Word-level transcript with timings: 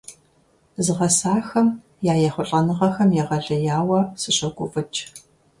Згъасэхэм 0.85 1.67
я 2.11 2.15
ехъулӀэныгъэхэм 2.27 3.09
егъэлеяуэ 3.21 3.99
сыщогуфӀыкӀ. 4.21 4.99